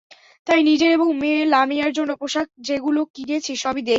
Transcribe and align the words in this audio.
তাই 0.47 0.59
নিজের 0.63 0.91
এবং 0.91 1.07
মেয়ে 1.17 1.41
লামিয়ার 1.45 1.91
জন্য 1.91 2.11
পোশাক 2.17 2.47
যেগুলো 2.59 3.01
কিনেছি, 3.15 3.51
সবই 3.55 3.81
দেশি। 3.81 3.89